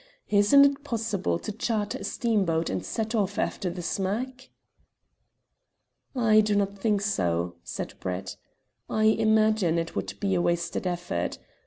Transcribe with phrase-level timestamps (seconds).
[0.31, 4.49] Isn't it possible to charter a steamboat and set off after the smack?"
[6.15, 8.35] "I do not think so," said Brett.
[8.89, 11.37] "I imagine it would be wasted effort.